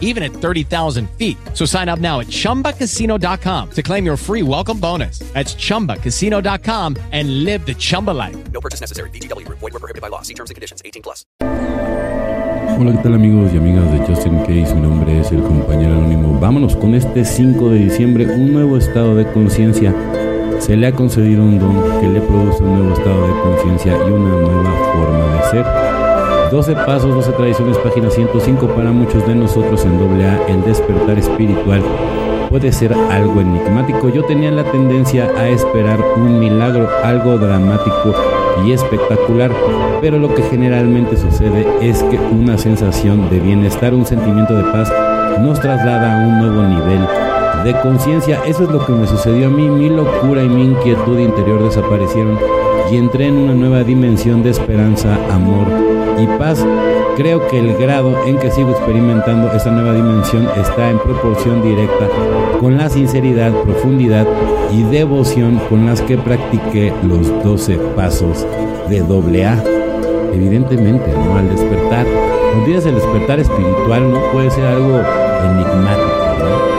[0.00, 1.36] even at 30,000 feet.
[1.52, 5.18] So sign up now at chumbacasino.com to claim your free welcome bonus.
[5.34, 8.36] That's chumbacasino.com and live the Chumba life.
[8.52, 9.10] No purchase necessary.
[9.10, 9.46] BGW.
[9.48, 10.22] Void were prohibited by law.
[10.22, 10.80] See terms and conditions.
[10.84, 11.26] 18 plus.
[12.76, 14.74] Hola, ¿qué tal amigos y amigas de Justin Case?
[14.74, 16.40] Mi nombre es el compañero anónimo.
[16.40, 19.94] Vámonos con este 5 de diciembre, un nuevo estado de conciencia.
[20.58, 24.10] Se le ha concedido un don que le produce un nuevo estado de conciencia y
[24.10, 25.93] una nueva forma de ser.
[26.54, 31.82] 12 pasos, 12 tradiciones, página 105 para muchos de nosotros en AA, el despertar espiritual
[32.48, 34.08] puede ser algo enigmático.
[34.08, 38.14] Yo tenía la tendencia a esperar un milagro, algo dramático
[38.64, 39.50] y espectacular,
[40.00, 44.92] pero lo que generalmente sucede es que una sensación de bienestar, un sentimiento de paz,
[45.40, 47.23] nos traslada a un nuevo nivel
[47.64, 48.40] de conciencia.
[48.46, 52.38] Eso es lo que me sucedió a mí, mi locura y mi inquietud interior desaparecieron
[52.90, 55.66] y entré en una nueva dimensión de esperanza, amor
[56.18, 56.64] y paz.
[57.16, 62.08] Creo que el grado en que sigo experimentando esta nueva dimensión está en proporción directa
[62.60, 64.26] con la sinceridad, profundidad
[64.72, 68.46] y devoción con las que practiqué los 12 pasos
[68.88, 69.62] de AA.
[70.34, 71.36] Evidentemente, ¿no?
[71.36, 72.04] Al despertar,
[72.64, 75.00] tienes el despertar espiritual, no puede ser algo
[75.44, 76.73] enigmático.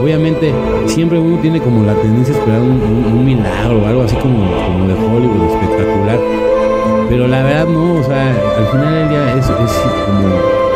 [0.00, 0.54] Obviamente,
[0.86, 4.50] siempre uno tiene como la tendencia a esperar un, un, un milagro, algo así como,
[4.64, 6.18] como de Hollywood, espectacular.
[7.10, 9.72] Pero la verdad no, o sea, al final del día es, es
[10.06, 10.28] como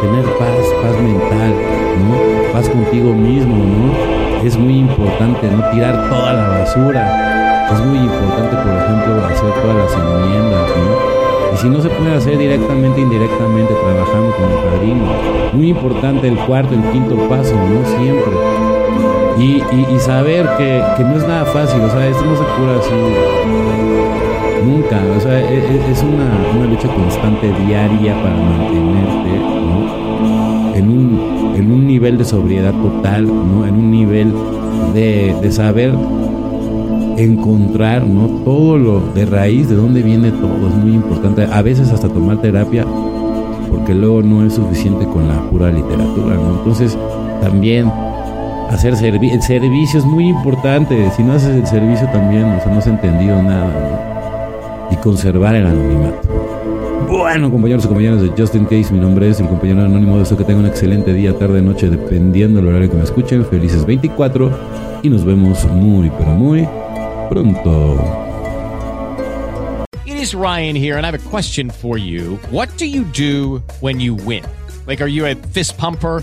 [0.00, 1.54] tener paz, paz mental,
[2.02, 2.52] ¿no?
[2.52, 4.44] Paz contigo mismo, ¿no?
[4.44, 7.68] Es muy importante, no tirar toda la basura.
[7.72, 11.54] Es muy importante, por ejemplo, hacer todas las enmiendas, ¿no?
[11.54, 15.04] Y si no se puede hacer directamente, indirectamente, trabajando con el padrino.
[15.52, 17.84] Muy importante el cuarto, el quinto paso, ¿no?
[17.86, 18.81] Siempre.
[19.38, 19.62] Y,
[19.94, 23.62] y, saber que, que, no es nada fácil, o sea, esto no se cura así
[24.62, 30.74] nunca, o sea, es, es una, una, lucha constante diaria para mantenerte ¿no?
[30.74, 33.66] en, un, en un nivel de sobriedad total, ¿no?
[33.66, 34.32] en un nivel
[34.94, 35.94] de, de saber
[37.16, 38.26] encontrar ¿no?
[38.44, 42.40] todo lo de raíz, de dónde viene todo, es muy importante, a veces hasta tomar
[42.40, 42.86] terapia,
[43.70, 46.58] porque luego no es suficiente con la pura literatura, ¿no?
[46.58, 46.96] entonces
[47.40, 47.90] también
[48.72, 51.10] hacer servi el servicio es muy importante.
[51.16, 54.88] Si no haces el servicio también, o sea, no has entendido nada.
[54.90, 56.28] Y conservar el anonimato.
[57.08, 60.18] Bueno, compañeros y compañeras de Justin Case, mi nombre es el compañero anónimo.
[60.18, 63.44] Deseo que tengan un excelente día, tarde, noche, dependiendo del horario que me escuchen.
[63.44, 64.50] Felices 24
[65.02, 66.66] y nos vemos muy, pero muy
[67.28, 67.98] pronto.
[70.06, 72.38] It is Ryan here, and I have a question for you.
[72.50, 74.44] What do you do when you win?
[74.86, 76.22] Like, are you a fist pumper?